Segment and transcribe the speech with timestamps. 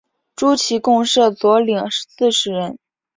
[0.35, 2.79] 诸旗共设佐领四十人。